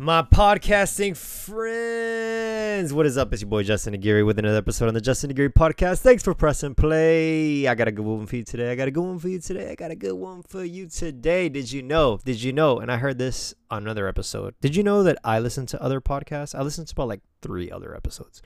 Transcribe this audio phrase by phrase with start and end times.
[0.00, 3.32] My podcasting friends, what is up?
[3.32, 6.02] It's your boy Justin Aguirre with another episode on the Justin Aguirre podcast.
[6.02, 7.66] Thanks for pressing play.
[7.66, 8.70] I got a good one for you today.
[8.70, 9.72] I got a good one for you today.
[9.72, 11.48] I got a good one for you today.
[11.48, 12.20] Did you know?
[12.24, 12.78] Did you know?
[12.78, 14.54] And I heard this on another episode.
[14.60, 16.56] Did you know that I listen to other podcasts?
[16.56, 18.40] I listen to about like three other episodes,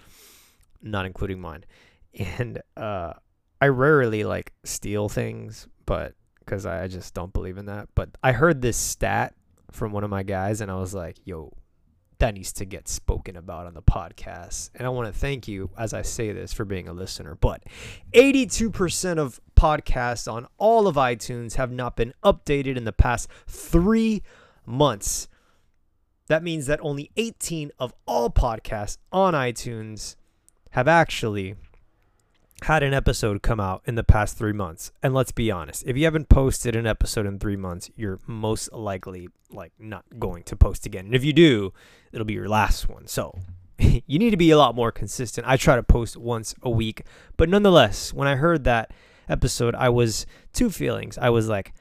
[0.80, 1.66] not including mine.
[2.14, 3.12] And uh,
[3.61, 7.91] I rarely like steal things, but because I just don't believe in that.
[7.95, 9.34] But I heard this stat
[9.73, 11.52] from one of my guys, and I was like, yo,
[12.22, 14.71] that needs to get spoken about on the podcast.
[14.76, 17.35] And I want to thank you as I say this for being a listener.
[17.35, 17.64] But
[18.14, 24.22] 82% of podcasts on all of iTunes have not been updated in the past three
[24.64, 25.27] months.
[26.29, 30.14] That means that only 18 of all podcasts on iTunes
[30.71, 31.57] have actually
[32.62, 34.92] had an episode come out in the past three months.
[35.02, 38.72] And let's be honest, if you haven't posted an episode in three months, you're most
[38.72, 41.06] likely like not going to post again.
[41.06, 41.72] And if you do,
[42.12, 43.06] it'll be your last one.
[43.06, 43.36] So
[43.78, 45.46] you need to be a lot more consistent.
[45.46, 47.02] I try to post once a week,
[47.36, 48.92] but nonetheless, when I heard that
[49.28, 51.19] episode, I was two feelings.
[51.19, 51.72] I was like,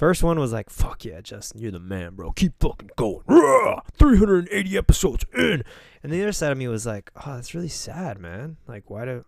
[0.00, 2.32] First one was like, fuck yeah, Justin, you're the man, bro.
[2.32, 3.20] Keep fucking going.
[3.26, 3.82] Rah!
[3.98, 5.62] 380 episodes in.
[6.02, 8.56] And the other side of me was like, oh, that's really sad, man.
[8.66, 9.26] Like, why do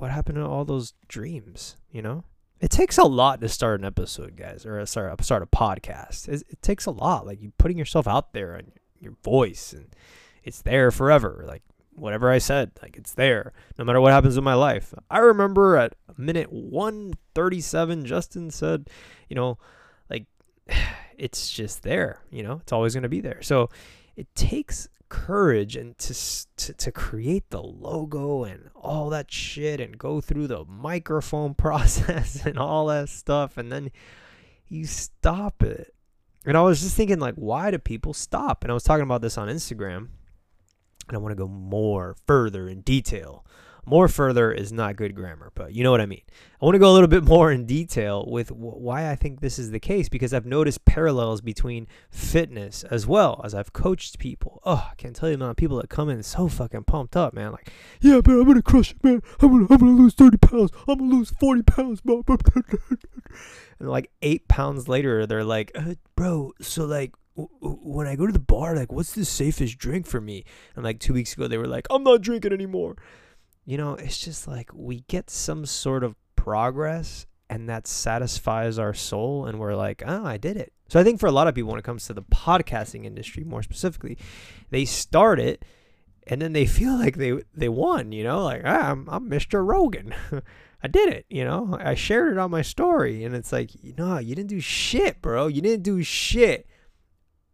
[0.00, 1.76] what happened to all those dreams?
[1.90, 2.24] You know,
[2.60, 6.28] it takes a lot to start an episode, guys, or start start a podcast.
[6.28, 7.26] It, it takes a lot.
[7.26, 9.94] Like you putting yourself out there and your voice, and
[10.42, 11.44] it's there forever.
[11.46, 11.62] Like
[11.94, 14.94] whatever I said, like it's there, no matter what happens in my life.
[15.10, 18.88] I remember at minute one thirty seven, Justin said,
[19.28, 19.58] you know,
[20.10, 20.26] like
[21.16, 22.22] it's just there.
[22.30, 23.42] You know, it's always gonna be there.
[23.42, 23.70] So
[24.16, 26.14] it takes courage and to,
[26.56, 32.44] to to create the logo and all that shit and go through the microphone process
[32.44, 33.90] and all that stuff and then
[34.68, 35.94] you stop it.
[36.44, 38.64] And I was just thinking like why do people stop?
[38.64, 40.08] And I was talking about this on Instagram
[41.08, 43.44] and I want to go more further in detail
[43.88, 46.22] more further is not good grammar, but you know what I mean.
[46.60, 49.58] I want to go a little bit more in detail with why I think this
[49.58, 54.60] is the case because I've noticed parallels between fitness as well as I've coached people.
[54.64, 57.16] Oh, I can't tell you the amount of people that come in so fucking pumped
[57.16, 57.52] up, man.
[57.52, 57.70] Like,
[58.00, 59.22] yeah, man, I'm gonna crush it, man.
[59.40, 60.70] I'm gonna, I'm gonna lose 30 pounds.
[60.86, 62.02] I'm gonna lose 40 pounds,
[63.78, 67.14] and like eight pounds later, they're like, uh, bro, so like,
[67.60, 70.44] when I go to the bar, like, what's the safest drink for me?
[70.74, 72.96] And like two weeks ago, they were like, I'm not drinking anymore
[73.68, 78.94] you know, it's just like we get some sort of progress and that satisfies our
[78.94, 81.54] soul and we're like, "Oh, I did it." So I think for a lot of
[81.54, 84.16] people when it comes to the podcasting industry more specifically,
[84.70, 85.66] they start it
[86.26, 89.62] and then they feel like they they won, you know, like, ah, I'm I'm Mr.
[89.62, 90.14] Rogan.
[90.82, 91.76] I did it, you know.
[91.78, 95.46] I shared it on my story and it's like, "No, you didn't do shit, bro.
[95.46, 96.66] You didn't do shit."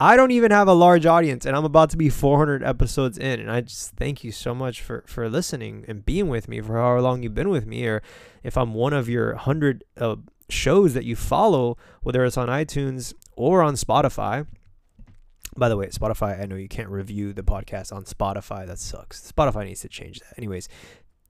[0.01, 3.39] I don't even have a large audience, and I'm about to be 400 episodes in.
[3.39, 6.75] And I just thank you so much for for listening and being with me for
[6.75, 8.03] however long you've been with me, or
[8.43, 10.17] if I'm one of your hundred uh,
[10.49, 14.47] shows that you follow, whether it's on iTunes or on Spotify.
[15.57, 18.67] By the way, Spotify, I know you can't review the podcast on Spotify.
[18.67, 19.31] That sucks.
[19.31, 20.37] Spotify needs to change that.
[20.37, 20.69] Anyways,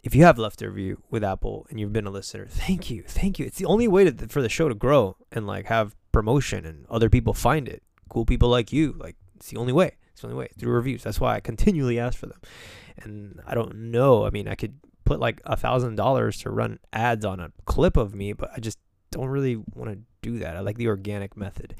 [0.03, 3.05] if you have left a review with Apple and you've been a listener, thank you,
[3.07, 3.45] thank you.
[3.45, 6.87] It's the only way to, for the show to grow and like have promotion and
[6.89, 8.95] other people find it cool people like you.
[8.99, 9.97] Like it's the only way.
[10.13, 11.03] It's the only way through reviews.
[11.03, 12.41] That's why I continually ask for them.
[12.99, 14.25] And I don't know.
[14.25, 17.97] I mean, I could put like a thousand dollars to run ads on a clip
[17.97, 18.79] of me, but I just
[19.11, 20.57] don't really want to do that.
[20.57, 21.75] I like the organic method.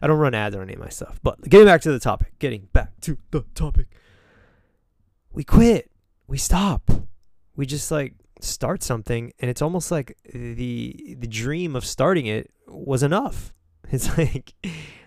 [0.00, 1.20] I don't run ads on any of my stuff.
[1.22, 3.86] But getting back to the topic, getting back to the topic.
[5.32, 5.90] We quit.
[6.26, 6.90] We stop.
[7.56, 12.50] We just like start something and it's almost like the the dream of starting it
[12.66, 13.52] was enough.
[13.90, 14.54] It's like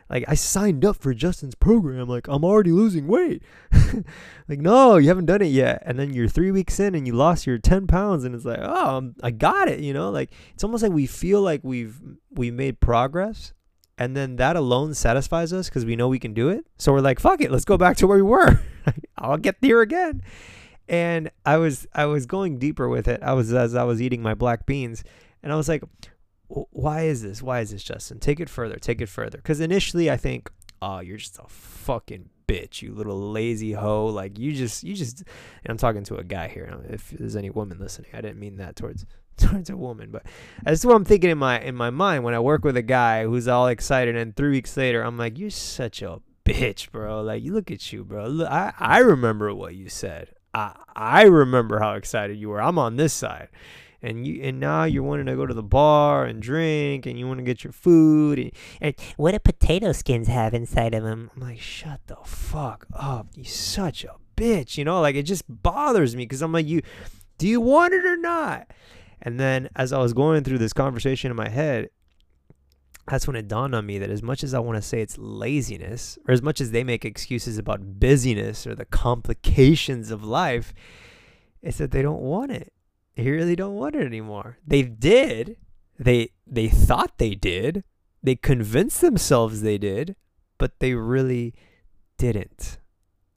[0.09, 2.07] like I signed up for Justin's program.
[2.07, 3.44] Like I'm already losing weight.
[4.47, 5.84] like no, you haven't done it yet.
[5.85, 8.59] And then you're three weeks in and you lost your ten pounds, and it's like
[8.62, 9.79] oh, I'm, I got it.
[9.79, 12.00] You know, like it's almost like we feel like we've
[12.31, 13.53] we made progress,
[13.97, 16.66] and then that alone satisfies us because we know we can do it.
[16.78, 18.62] So we're like, fuck it, let's go back to where we were.
[19.18, 20.21] I'll get there again.
[20.88, 23.21] And I was I was going deeper with it.
[23.21, 25.03] I was as I was eating my black beans,
[25.44, 25.83] and I was like,
[26.47, 27.41] why is this?
[27.41, 28.19] Why is this, Justin?
[28.19, 28.77] Take it further.
[28.77, 29.38] Take it further.
[29.38, 30.49] Because initially, I think,
[30.81, 34.05] oh, you're just a fucking bitch, you little lazy hoe.
[34.05, 35.19] Like you just, you just.
[35.19, 36.69] And I'm talking to a guy here.
[36.71, 39.05] Um, if there's any woman listening, I didn't mean that towards
[39.38, 40.25] towards a woman, but
[40.63, 43.25] that's what I'm thinking in my in my mind when I work with a guy
[43.25, 47.21] who's all excited, and three weeks later, I'm like, you're such a bitch, bro.
[47.21, 48.27] Like you look at you, bro.
[48.27, 50.29] Look, I I remember what you said.
[50.53, 52.61] I I remember how excited you were.
[52.61, 53.50] I'm on this side
[54.01, 57.27] and you and now you're wanting to go to the bar and drink and you
[57.27, 58.51] want to get your food and,
[58.81, 63.27] and what do potato skins have inside of them i'm like shut the fuck up
[63.35, 66.81] you such a bitch you know like it just bothers me because i'm like you
[67.38, 68.67] do you want it or not
[69.21, 71.89] and then as i was going through this conversation in my head
[73.07, 75.17] that's when it dawned on me that as much as I want to say it's
[75.17, 80.73] laziness, or as much as they make excuses about busyness or the complications of life,
[81.61, 82.73] it's that they don't want it.
[83.17, 84.59] They really don't want it anymore.
[84.65, 85.57] They did.
[85.97, 87.83] They they thought they did.
[88.21, 90.15] They convinced themselves they did,
[90.59, 91.55] but they really
[92.19, 92.77] didn't.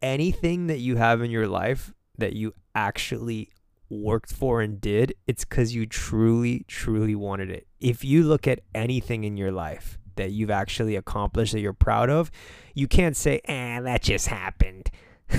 [0.02, 3.50] Anything that you have in your life that you actually
[3.88, 7.66] worked for and did, it's because you truly, truly wanted it.
[7.80, 12.10] If you look at anything in your life that you've actually accomplished that you're proud
[12.10, 12.30] of,
[12.74, 14.90] you can't say, eh, that just happened.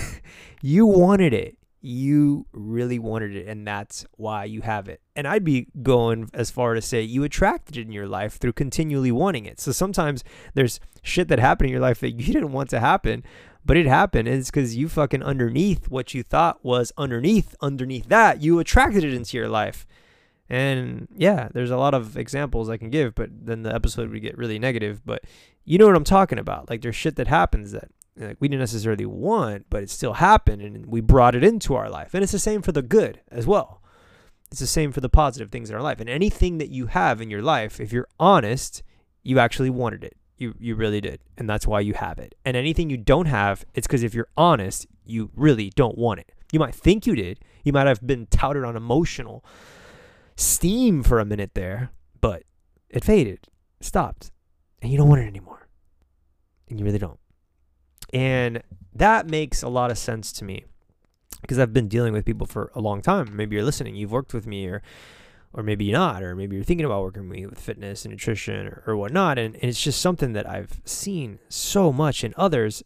[0.61, 1.57] you wanted it.
[1.81, 5.01] You really wanted it, and that's why you have it.
[5.15, 8.53] And I'd be going as far to say you attracted it in your life through
[8.53, 9.59] continually wanting it.
[9.59, 10.23] So sometimes
[10.53, 13.23] there's shit that happened in your life that you didn't want to happen,
[13.65, 14.27] but it happened.
[14.27, 19.03] And it's because you fucking underneath what you thought was underneath, underneath that, you attracted
[19.03, 19.85] it into your life.
[20.49, 24.21] And yeah, there's a lot of examples I can give, but then the episode would
[24.21, 25.01] get really negative.
[25.05, 25.23] But
[25.63, 26.69] you know what I'm talking about.
[26.69, 30.61] Like there's shit that happens that like, we didn't necessarily want, but it still happened
[30.61, 32.13] and we brought it into our life.
[32.13, 33.81] And it's the same for the good as well.
[34.51, 35.99] It's the same for the positive things in our life.
[35.99, 38.83] And anything that you have in your life, if you're honest,
[39.23, 40.17] you actually wanted it.
[40.37, 42.33] You you really did, and that's why you have it.
[42.43, 46.31] And anything you don't have, it's because if you're honest, you really don't want it.
[46.51, 47.39] You might think you did.
[47.63, 49.45] You might have been touted on emotional
[50.35, 52.43] steam for a minute there, but
[52.89, 53.47] it faded,
[53.79, 54.31] stopped,
[54.81, 55.67] and you don't want it anymore.
[56.69, 57.20] And you really don't.
[58.13, 58.63] And
[58.93, 60.65] that makes a lot of sense to me
[61.41, 63.35] because I've been dealing with people for a long time.
[63.35, 64.81] Maybe you're listening, you've worked with me, or
[65.53, 68.13] or maybe you're not, or maybe you're thinking about working with me with fitness and
[68.13, 69.37] nutrition or, or whatnot.
[69.37, 72.83] And, and it's just something that I've seen so much in others.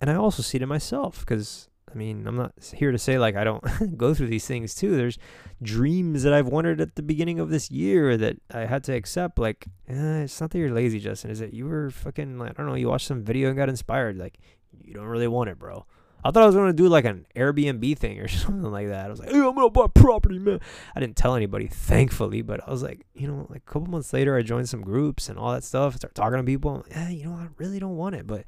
[0.00, 3.18] And I also see it in myself because, I mean, I'm not here to say
[3.18, 3.64] like I don't
[3.96, 4.94] go through these things too.
[4.94, 5.18] There's
[5.62, 9.38] dreams that I've wanted at the beginning of this year that I had to accept.
[9.38, 11.30] Like, eh, it's not that you're lazy, Justin.
[11.30, 13.70] Is that you were fucking, like, I don't know, you watched some video and got
[13.70, 14.18] inspired.
[14.18, 14.38] Like,
[14.80, 15.86] you don't really want it, bro.
[16.24, 19.06] I thought I was gonna do like an Airbnb thing or something like that.
[19.06, 20.60] I was like, hey, I'm gonna buy property, man.
[20.94, 24.12] I didn't tell anybody, thankfully, but I was like, you know, like a couple months
[24.12, 25.96] later, I joined some groups and all that stuff.
[25.96, 26.84] Start talking to people.
[26.90, 28.44] Yeah, you know, I really don't want it, but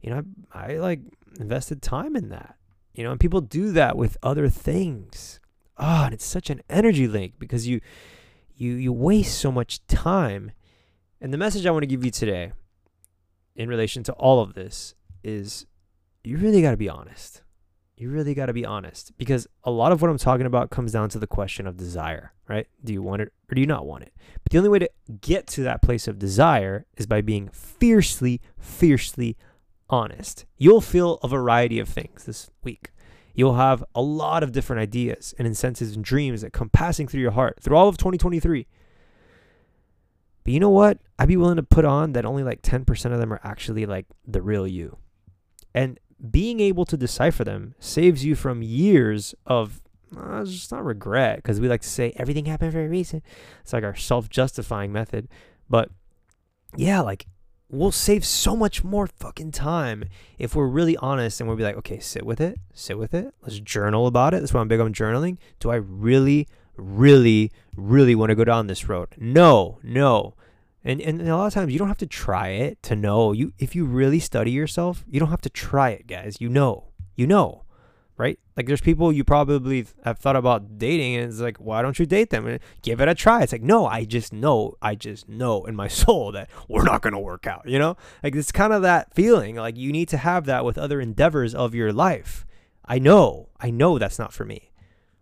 [0.00, 0.22] you know,
[0.52, 1.00] I, I like
[1.38, 2.56] invested time in that.
[2.94, 5.38] You know, and people do that with other things.
[5.76, 7.82] Ah, oh, and it's such an energy link because you
[8.56, 10.52] you you waste so much time.
[11.20, 12.52] And the message I want to give you today
[13.54, 14.94] in relation to all of this
[15.26, 15.66] is
[16.22, 17.42] you really got to be honest.
[17.96, 20.92] You really got to be honest because a lot of what I'm talking about comes
[20.92, 22.68] down to the question of desire, right?
[22.84, 24.12] Do you want it or do you not want it?
[24.42, 24.90] But the only way to
[25.20, 29.36] get to that place of desire is by being fiercely, fiercely
[29.88, 30.44] honest.
[30.58, 32.92] You'll feel a variety of things this week.
[33.34, 37.20] You'll have a lot of different ideas and incentives and dreams that come passing through
[37.20, 38.66] your heart through all of 2023.
[40.44, 40.98] But you know what?
[41.18, 44.06] I'd be willing to put on that only like 10% of them are actually like
[44.26, 44.98] the real you.
[45.76, 46.00] And
[46.30, 49.82] being able to decipher them saves you from years of
[50.16, 53.22] uh, it's just not regret because we like to say everything happened for a reason.
[53.60, 55.28] It's like our self justifying method.
[55.68, 55.90] But
[56.76, 57.26] yeah, like
[57.68, 60.04] we'll save so much more fucking time
[60.38, 63.34] if we're really honest and we'll be like, okay, sit with it, sit with it.
[63.42, 64.40] Let's journal about it.
[64.40, 65.36] That's why I'm big on journaling.
[65.60, 69.08] Do I really, really, really want to go down this road?
[69.18, 70.34] No, no.
[70.86, 73.32] And, and a lot of times you don't have to try it to know.
[73.32, 76.36] You if you really study yourself, you don't have to try it, guys.
[76.40, 76.92] You know.
[77.16, 77.64] You know.
[78.16, 78.38] Right?
[78.56, 82.06] Like there's people you probably have thought about dating and it's like, why don't you
[82.06, 82.46] date them?
[82.46, 83.42] And give it a try.
[83.42, 87.02] It's like, no, I just know, I just know in my soul that we're not
[87.02, 87.98] gonna work out, you know?
[88.22, 89.56] Like it's kind of that feeling.
[89.56, 92.46] Like you need to have that with other endeavors of your life.
[92.86, 94.70] I know, I know that's not for me.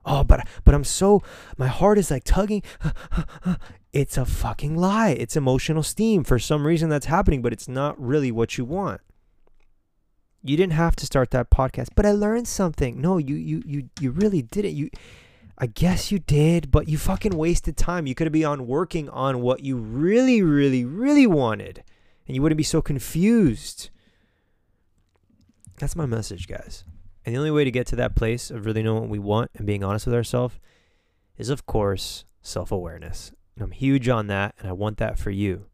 [0.06, 1.22] Oh, but but I'm so
[1.56, 2.62] my heart is like tugging.
[3.94, 5.10] It's a fucking lie.
[5.10, 6.24] It's emotional steam.
[6.24, 9.00] For some reason that's happening, but it's not really what you want.
[10.42, 13.00] You didn't have to start that podcast, but I learned something.
[13.00, 14.74] No, you you you you really didn't.
[14.74, 14.90] You
[15.56, 18.08] I guess you did, but you fucking wasted time.
[18.08, 21.84] You could have been on working on what you really, really, really wanted.
[22.26, 23.90] And you wouldn't be so confused.
[25.78, 26.82] That's my message, guys.
[27.24, 29.52] And the only way to get to that place of really knowing what we want
[29.54, 30.58] and being honest with ourselves
[31.38, 33.30] is, of course, self awareness.
[33.60, 35.66] I'm huge on that, and I want that for you.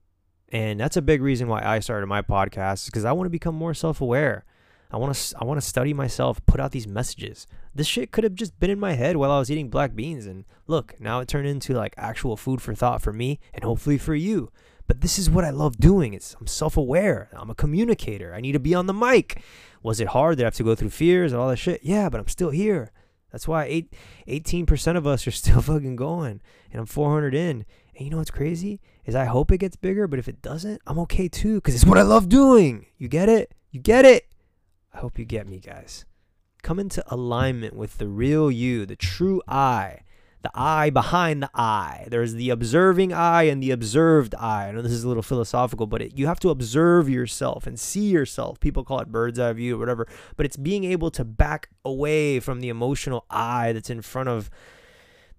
[0.52, 3.54] And that's a big reason why I started my podcast because I want to become
[3.54, 4.44] more self aware.
[4.90, 7.46] I want to I want to study myself, put out these messages.
[7.74, 10.26] This shit could have just been in my head while I was eating black beans
[10.26, 13.98] and look, now it turned into like actual food for thought for me and hopefully
[13.98, 14.50] for you.
[14.88, 16.14] But this is what I love doing.
[16.14, 17.28] It's I'm self-aware.
[17.32, 18.34] I'm a communicator.
[18.34, 19.40] I need to be on the mic.
[19.84, 20.38] Was it hard?
[20.38, 21.82] Did I have to go through fears and all that shit?
[21.84, 22.90] Yeah, but I'm still here.
[23.30, 23.92] That's why eight,
[24.28, 26.40] 18% of us are still fucking going
[26.72, 27.64] and I'm 400 in.
[27.96, 28.80] And you know what's crazy?
[29.04, 31.84] Is I hope it gets bigger, but if it doesn't, I'm okay too because it's
[31.84, 32.86] what I love doing.
[32.96, 33.54] You get it?
[33.70, 34.26] You get it?
[34.92, 36.04] I hope you get me, guys.
[36.62, 40.00] Come into alignment with the real you, the true I,
[40.42, 42.06] the eye behind the eye.
[42.10, 44.68] There's the observing eye and the observed eye.
[44.68, 47.78] I know this is a little philosophical, but it, you have to observe yourself and
[47.78, 48.58] see yourself.
[48.60, 50.06] People call it bird's eye view or whatever,
[50.36, 54.50] but it's being able to back away from the emotional eye that's in front of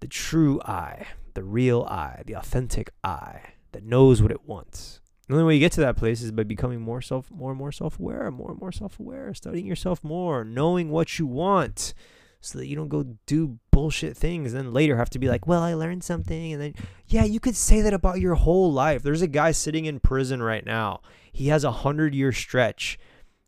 [0.00, 5.00] the true eye, the real eye, the authentic eye that knows what it wants.
[5.28, 7.58] The only way you get to that place is by becoming more self, more and
[7.58, 11.94] more self-aware, more and more self-aware, studying yourself more, knowing what you want,
[12.42, 14.52] so that you don't go do bullshit things.
[14.52, 16.74] And then later have to be like, well, I learned something, and then
[17.06, 19.02] yeah, you could say that about your whole life.
[19.02, 21.00] There's a guy sitting in prison right now.
[21.32, 22.98] He has a hundred-year stretch,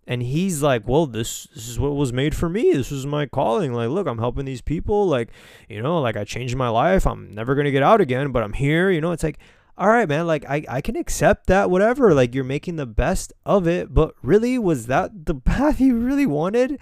[0.07, 2.73] and he's like, well, this this is what was made for me.
[2.73, 3.75] This was my calling.
[3.75, 5.07] Like, look, I'm helping these people.
[5.07, 5.29] Like,
[5.69, 7.07] you know, like I changed my life.
[7.07, 8.91] I'm never gonna get out again, but I'm here.
[8.91, 9.39] You know, it's like
[9.77, 12.15] all right, man, like I, I can accept that, whatever.
[12.15, 16.27] Like you're making the best of it, but really, was that the path you really
[16.27, 16.79] wanted?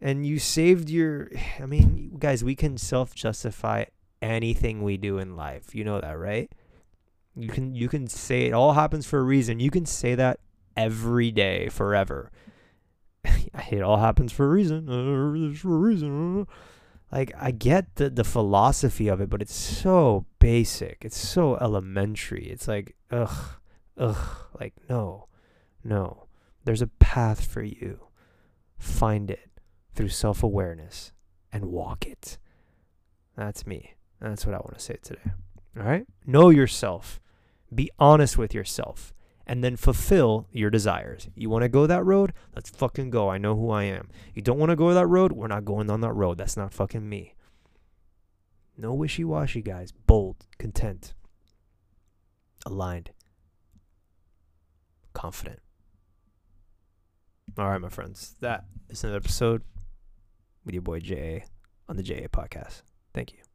[0.00, 1.30] And you saved your.
[1.60, 3.84] I mean, guys, we can self justify
[4.20, 5.74] anything we do in life.
[5.74, 6.50] You know that, right?
[7.36, 9.60] You can you can say it all happens for a reason.
[9.60, 10.40] You can say that
[10.76, 12.30] every day forever.
[13.24, 14.88] it all happens for a reason.
[14.88, 16.46] Uh, for a reason.
[17.12, 20.98] Like I get the the philosophy of it, but it's so basic.
[21.02, 22.48] It's so elementary.
[22.50, 23.60] It's like ugh,
[23.96, 24.46] ugh.
[24.58, 25.28] Like no,
[25.84, 26.26] no.
[26.64, 28.08] There's a path for you.
[28.78, 29.47] Find it
[29.98, 31.10] through self awareness
[31.52, 32.38] and walk it.
[33.36, 33.94] That's me.
[34.20, 35.32] That's what I want to say today.
[35.76, 36.06] All right.
[36.24, 37.20] Know yourself.
[37.74, 39.12] Be honest with yourself
[39.44, 41.28] and then fulfill your desires.
[41.34, 42.32] You want to go that road?
[42.54, 43.28] Let's fucking go.
[43.28, 44.08] I know who I am.
[44.34, 45.32] You don't want to go that road?
[45.32, 46.38] We're not going on that road.
[46.38, 47.34] That's not fucking me.
[48.76, 49.90] No wishy washy, guys.
[49.90, 51.14] Bold, content,
[52.64, 53.10] aligned,
[55.12, 55.58] confident.
[57.58, 58.36] All right, my friends.
[58.40, 59.64] That is another episode
[60.68, 61.46] with your boy JA
[61.88, 62.82] on the JA podcast.
[63.14, 63.47] Thank you.